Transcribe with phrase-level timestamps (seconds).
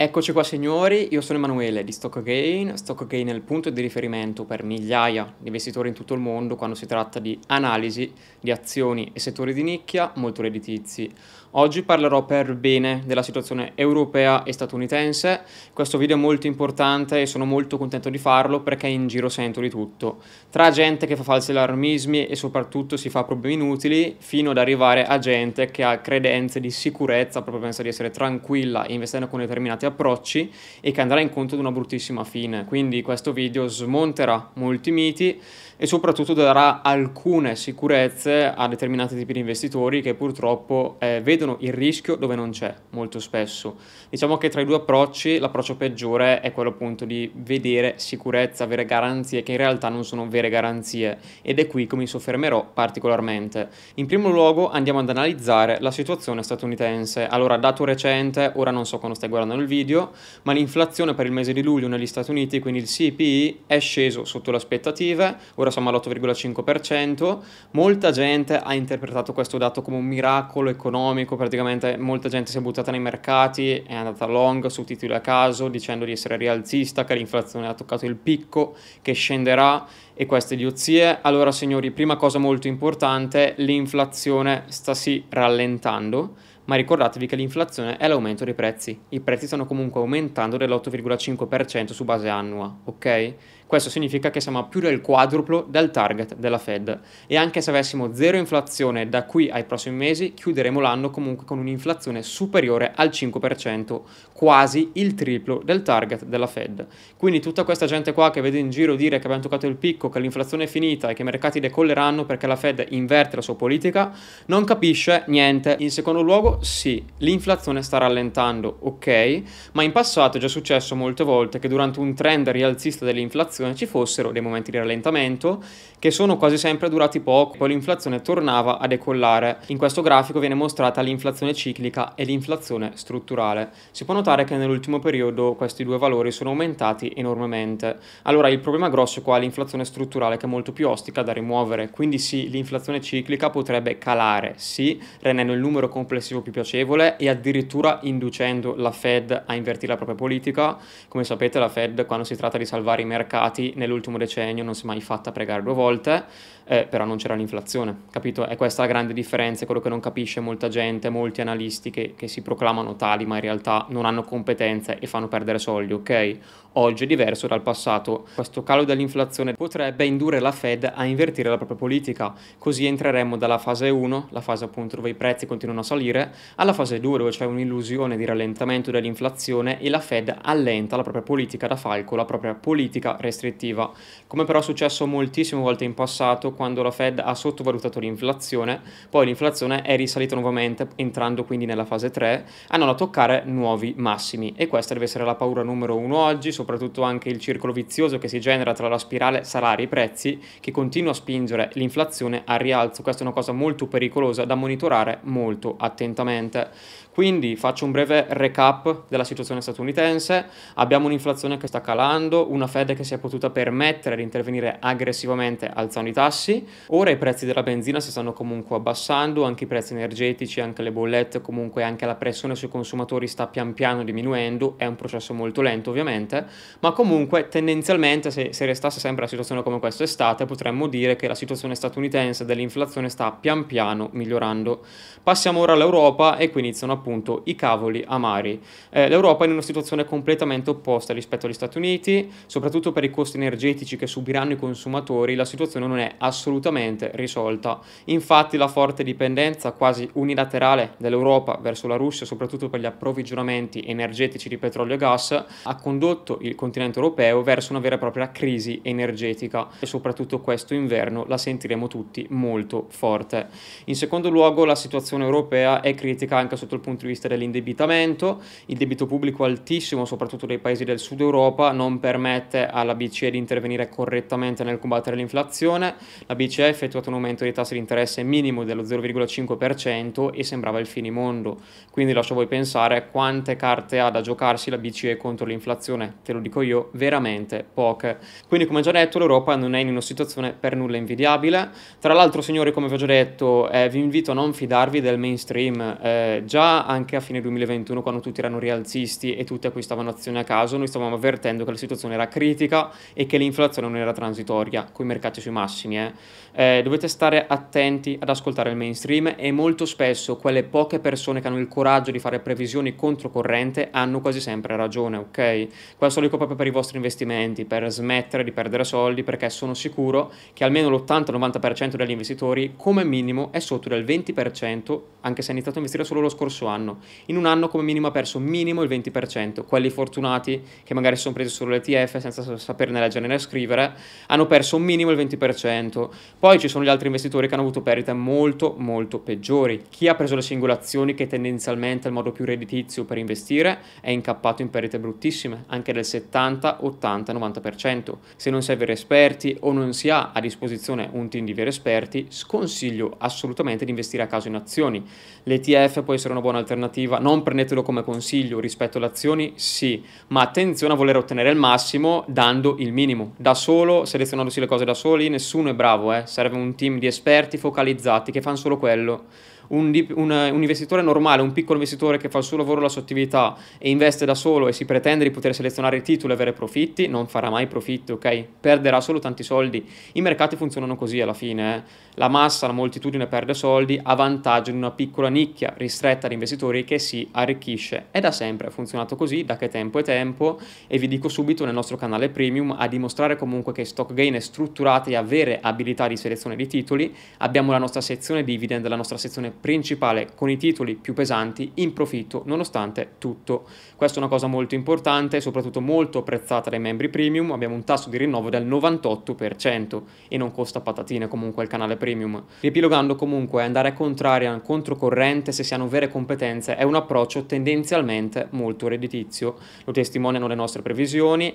[0.00, 2.76] Eccoci qua signori, io sono Emanuele di Stock Gain.
[2.76, 6.54] Stock Gain è il punto di riferimento per migliaia di investitori in tutto il mondo
[6.54, 11.10] quando si tratta di analisi di azioni e settori di nicchia molto redditizi.
[11.52, 15.40] Oggi parlerò per bene della situazione europea e statunitense.
[15.72, 19.62] Questo video è molto importante e sono molto contento di farlo perché in giro sento
[19.62, 20.18] di tutto.
[20.50, 25.06] Tra gente che fa falsi allarmismi e soprattutto si fa problemi inutili, fino ad arrivare
[25.06, 29.86] a gente che ha credenze di sicurezza, proprio pensa di essere tranquilla investendo con determinati
[29.86, 32.66] approcci e che andrà incontro ad una bruttissima fine.
[32.66, 35.40] Quindi questo video smonterà molti miti
[35.80, 41.72] e soprattutto darà alcune sicurezze a determinati tipi di investitori che purtroppo eh, vedono il
[41.72, 43.76] rischio dove non c'è molto spesso.
[44.08, 48.84] Diciamo che tra i due approcci l'approccio peggiore è quello appunto di vedere sicurezza, avere
[48.84, 53.68] garanzie che in realtà non sono vere garanzie ed è qui che mi soffermerò particolarmente.
[53.94, 57.26] In primo luogo andiamo ad analizzare la situazione statunitense.
[57.26, 60.12] Allora, dato recente, ora non so quando stai guardando il video,
[60.42, 64.24] ma l'inflazione per il mese di luglio negli Stati Uniti, quindi il CPI, è sceso
[64.24, 67.38] sotto le aspettative, ora siamo all'8,5%.
[67.72, 72.60] Molta gente ha interpretato questo dato come un miracolo economico, praticamente molta gente si è
[72.60, 77.14] buttata nei mercati, è andata long su titoli a caso dicendo di essere rialzista, che
[77.14, 79.86] l'inflazione ha toccato il picco, che scenderà
[80.20, 81.20] e queste idiozie.
[81.22, 86.34] Allora signori, prima cosa molto importante, l'inflazione sta sì rallentando
[86.68, 88.98] ma ricordatevi che l'inflazione è l'aumento dei prezzi.
[89.08, 93.34] I prezzi stanno comunque aumentando dell'8,5% su base annua, ok?
[93.66, 97.68] Questo significa che siamo a più del quadruplo del target della Fed e anche se
[97.70, 103.08] avessimo zero inflazione da qui ai prossimi mesi, chiuderemo l'anno comunque con un'inflazione superiore al
[103.08, 104.00] 5%,
[104.32, 106.86] quasi il triplo del target della Fed.
[107.16, 110.07] Quindi tutta questa gente qua che vede in giro dire che abbiamo toccato il picco,
[110.08, 113.56] che l'inflazione è finita e che i mercati decolleranno perché la Fed inverte la sua
[113.56, 114.12] politica,
[114.46, 115.76] non capisce niente.
[115.78, 119.42] In secondo luogo, sì, l'inflazione sta rallentando, ok,
[119.72, 123.74] ma in passato è già successo molte volte che durante un trend rialzista dell'inflazione inflazione
[123.74, 125.62] ci fossero dei momenti di rallentamento
[125.98, 129.58] che sono quasi sempre durati poco, poi l'inflazione tornava a decollare.
[129.66, 133.70] In questo grafico viene mostrata l'inflazione ciclica e l'inflazione strutturale.
[133.90, 137.98] Si può notare che nell'ultimo periodo questi due valori sono aumentati enormemente.
[138.22, 141.90] Allora il problema grosso qua è l'inflazione strutturale che è molto più ostica da rimuovere,
[141.90, 147.98] quindi sì, l'inflazione ciclica potrebbe calare, sì, rendendo il numero complessivo più piacevole e addirittura
[148.02, 150.76] inducendo la Fed a invertire la propria politica.
[151.08, 154.82] Come sapete la Fed quando si tratta di salvare i mercati nell'ultimo decennio, non si
[154.82, 156.24] è mai fatta pregare due volte,
[156.70, 158.46] eh, però non c'era l'inflazione, capito?
[158.46, 162.28] È questa la grande differenza, quello che non capisce molta gente, molti analisti che, che
[162.28, 166.38] si proclamano tali, ma in realtà non hanno competenze e fanno perdere soldi, ok?
[166.72, 168.26] Oggi è diverso dal passato.
[168.34, 173.58] Questo calo dell'inflazione potrebbe indurre la Fed a invertire la propria politica, così entreremmo dalla
[173.58, 177.30] fase 1, la fase appunto dove i prezzi continuano a salire, alla fase 2 dove
[177.30, 182.24] c'è un'illusione di rallentamento dell'inflazione e la Fed allenta la propria politica da falco, la
[182.24, 183.90] propria politica restrittiva.
[184.26, 189.26] Come però è successo moltissime volte in passato quando la Fed ha sottovalutato l'inflazione, poi
[189.26, 194.66] l'inflazione è risalita nuovamente entrando quindi nella fase 3, andando a toccare nuovi massimi e
[194.66, 198.40] questa deve essere la paura numero uno oggi, soprattutto anche il circolo vizioso che si
[198.40, 203.02] genera tra la spirale salari-prezzi che continua a spingere l'inflazione al rialzo.
[203.02, 206.70] Questa è una cosa molto pericolosa da monitorare molto attentamente.
[207.18, 210.46] Quindi faccio un breve recap della situazione statunitense.
[210.74, 215.68] Abbiamo un'inflazione che sta calando, una Fed che si è potuta permettere di intervenire aggressivamente
[215.68, 216.64] alzando i tassi.
[216.90, 220.92] Ora i prezzi della benzina si stanno comunque abbassando, anche i prezzi energetici, anche le
[220.92, 224.74] bollette, comunque anche la pressione sui consumatori sta pian piano diminuendo.
[224.76, 226.46] È un processo molto lento ovviamente,
[226.78, 231.28] ma comunque tendenzialmente se, se restasse sempre la situazione come questa estate potremmo dire che
[231.28, 234.84] la situazione statunitense dell'inflazione sta pian piano migliorando.
[235.22, 238.60] Passiamo ora all'Europa e qui iniziano appunto i cavoli amari.
[238.90, 243.10] Eh, L'Europa è in una situazione completamente opposta rispetto agli Stati Uniti, soprattutto per i
[243.10, 247.80] costi energetici che subiranno i consumatori, la situazione non è assolutamente risolta.
[248.04, 254.48] Infatti la forte dipendenza quasi unilaterale dell'Europa verso la Russia, soprattutto per gli approvvigionamenti energetici
[254.48, 258.80] di petrolio e gas, ha condotto il continente europeo verso una vera e propria crisi
[258.82, 259.47] energetica
[259.80, 263.48] e soprattutto questo inverno la sentiremo tutti molto forte.
[263.86, 268.42] In secondo luogo la situazione europea è critica anche sotto il punto di vista dell'indebitamento,
[268.66, 273.38] il debito pubblico altissimo, soprattutto dei paesi del sud Europa, non permette alla BCE di
[273.38, 275.94] intervenire correttamente nel combattere l'inflazione.
[276.26, 280.78] La BCE ha effettuato un aumento dei tassi di interesse minimo dello 0,5% e sembrava
[280.78, 281.60] il finimondo.
[281.90, 286.16] Quindi lascio a voi pensare quante carte ha da giocarsi la BCE contro l'inflazione.
[286.22, 288.18] Te lo dico io, veramente poche.
[288.46, 291.70] Quindi come già detto l'Europa non è in una situazione per nulla invidiabile.
[292.00, 295.18] Tra l'altro signori come vi ho già detto eh, vi invito a non fidarvi del
[295.18, 295.98] mainstream.
[296.00, 300.44] Eh, già anche a fine 2021 quando tutti erano rialzisti e tutti acquistavano azioni a
[300.44, 304.88] caso noi stavamo avvertendo che la situazione era critica e che l'inflazione non era transitoria
[304.90, 305.98] con i mercati sui massimi.
[305.98, 306.12] Eh.
[306.52, 311.46] Eh, dovete stare attenti ad ascoltare il mainstream e molto spesso quelle poche persone che
[311.46, 315.96] hanno il coraggio di fare previsioni controcorrente hanno quasi sempre ragione, ok?
[315.96, 319.74] Questo lo dico proprio per i vostri investimenti, per smettere di perdere soldi perché sono
[319.74, 325.52] sicuro che almeno l'80-90% degli investitori come minimo è sotto del 20%, anche se ha
[325.52, 327.00] iniziato a investire solo lo scorso anno.
[327.26, 329.66] In un anno come minimo ha perso minimo il 20%.
[329.66, 333.92] Quelli fortunati che magari si sono presi solo l'ETF senza saperne leggere né scrivere
[334.28, 336.08] hanno perso minimo il 20%.
[336.38, 339.84] Poi ci sono gli altri investitori che hanno avuto perdite molto molto peggiori.
[339.90, 344.08] Chi ha preso le singolazioni che tendenzialmente è il modo più redditizio per investire è
[344.08, 348.14] incappato in perdite bruttissime, anche del 70, 80, 90%.
[348.36, 351.52] Se non si è veri esperti o non si ha a disposizione un team di
[351.52, 355.04] veri esperti, sconsiglio assolutamente di investire a caso in azioni.
[355.42, 360.42] L'ETF può essere una buona alternativa, non prendetelo come consiglio rispetto alle azioni, sì, ma
[360.42, 363.32] attenzione a voler ottenere il massimo dando il minimo.
[363.36, 366.22] Da solo, selezionandosi le cose da soli, nessuno è bravo, eh?
[366.26, 369.24] serve un team di esperti focalizzati che fanno solo quello
[369.68, 373.02] un, un, un, investitore normale, un piccolo investitore che fa il suo lavoro, la sua
[373.02, 376.52] attività e investe da solo e si pretende di poter selezionare i titoli e avere
[376.52, 378.46] profitti, non farà mai profitti, ok?
[378.60, 379.86] Perderà solo tanti soldi.
[380.12, 381.76] I mercati funzionano così alla fine.
[381.76, 381.82] Eh?
[382.14, 386.84] La massa, la moltitudine perde soldi a vantaggio di una piccola nicchia ristretta di investitori
[386.84, 388.06] che si arricchisce.
[388.10, 391.74] È da sempre funzionato così, da che tempo è tempo, e vi dico subito nel
[391.74, 396.16] nostro canale premium a dimostrare comunque che Stock Gain è strutturata e avere abilità di
[396.16, 397.14] selezione di titoli.
[397.38, 401.92] Abbiamo la nostra sezione dividend, la nostra sezione principale con i titoli più pesanti in
[401.92, 403.66] profitto nonostante tutto.
[403.96, 408.08] Questa è una cosa molto importante soprattutto molto apprezzata dai membri premium, abbiamo un tasso
[408.10, 412.42] di rinnovo del 98% e non costa patatine comunque il canale premium.
[412.60, 418.88] Riepilogando comunque andare contraria, controcorrente se si hanno vere competenze è un approccio tendenzialmente molto
[418.88, 421.54] redditizio, lo testimoniano le nostre previsioni,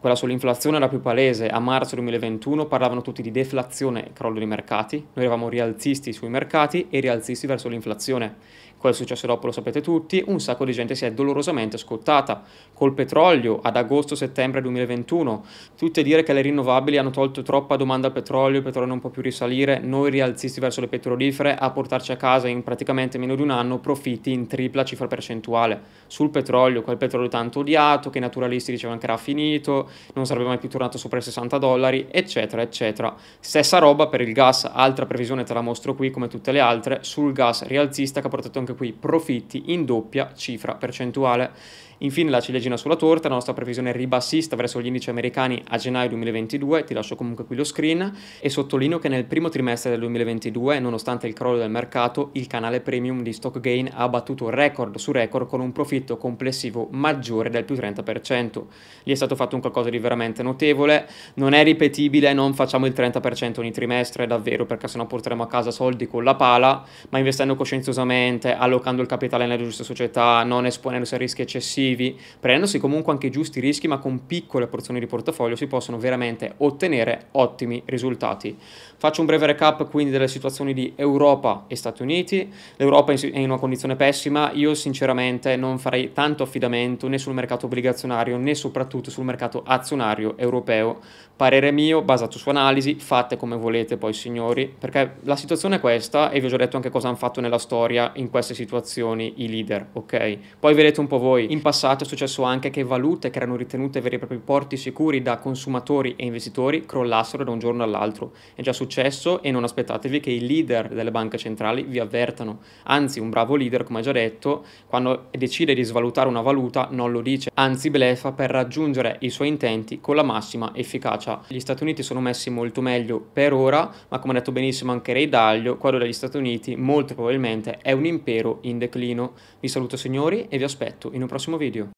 [0.00, 4.46] quella sull'inflazione era più palese, a marzo 2021 parlavano tutti di deflazione e crollo dei
[4.46, 8.34] mercati, noi eravamo rialzisti sui mercati e rialzisti verso l'inflazione.
[8.84, 12.42] Quello è successo dopo lo sapete tutti, un sacco di gente si è dolorosamente scottata.
[12.74, 15.42] Col petrolio ad agosto-settembre 2021,
[15.74, 19.00] tutti a dire che le rinnovabili hanno tolto troppa domanda al petrolio, il petrolio non
[19.00, 23.34] può più risalire, noi rialzisti verso le petrolifere a portarci a casa in praticamente meno
[23.34, 25.80] di un anno profitti in tripla cifra percentuale.
[26.06, 30.48] Sul petrolio, quel petrolio tanto odiato, che i naturalisti dicevano che era finito, non sarebbe
[30.48, 33.14] mai più tornato sopra i 60 dollari, eccetera, eccetera.
[33.40, 36.98] Stessa roba per il gas, altra previsione te la mostro qui come tutte le altre,
[37.00, 41.52] sul gas rialzista che ha portato anche qui profitti in doppia cifra percentuale.
[41.98, 46.08] Infine la ciliegina sulla torta, la nostra previsione ribassista verso gli indici americani a gennaio
[46.08, 50.80] 2022, ti lascio comunque qui lo screen, e sottolineo che nel primo trimestre del 2022,
[50.80, 55.12] nonostante il crollo del mercato, il canale premium di Stock Gain ha battuto record su
[55.12, 58.62] record con un profitto complessivo maggiore del più 30%.
[59.02, 62.92] Gli è stato fatto un qualcosa di veramente notevole, non è ripetibile, non facciamo il
[62.92, 67.54] 30% ogni trimestre, davvero, perché sennò porteremo a casa soldi con la pala, ma investendo
[67.54, 73.12] coscienziosamente, allocando il capitale nelle giuste società, non esponendosi a rischi eccessivi, aggressivi, prendendosi comunque
[73.12, 78.56] anche giusti rischi, ma con piccole porzioni di portafoglio si possono veramente ottenere ottimi risultati.
[78.96, 82.50] Faccio un breve recap quindi delle situazioni di Europa e Stati Uniti.
[82.76, 87.66] L'Europa è in una condizione pessima, io sinceramente non farei tanto affidamento né sul mercato
[87.66, 91.00] obbligazionario né soprattutto sul mercato azionario europeo.
[91.36, 96.30] Parere mio, basato su analisi, fate come volete poi signori, perché la situazione è questa
[96.30, 99.48] e vi ho già detto anche cosa hanno fatto nella storia in queste situazioni i
[99.48, 100.38] leader, ok?
[100.60, 103.56] Poi vedete un po' voi, in passato passato è successo anche che valute che erano
[103.56, 108.30] ritenute veri e propri porti sicuri da consumatori e investitori crollassero da un giorno all'altro.
[108.54, 112.60] È già successo e non aspettatevi che i leader delle banche centrali vi avvertano.
[112.84, 117.20] Anzi, un bravo leader, come già detto, quando decide di svalutare una valuta non lo
[117.20, 121.42] dice, anzi blefa per raggiungere i suoi intenti con la massima efficacia.
[121.48, 125.12] Gli Stati Uniti sono messi molto meglio per ora, ma come ha detto benissimo anche
[125.12, 129.32] Ray Dalio, quello degli Stati Uniti molto probabilmente è un impero in declino.
[129.58, 131.88] Vi saluto signori e vi aspetto in un prossimo video.